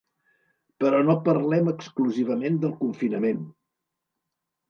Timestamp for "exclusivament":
1.73-2.57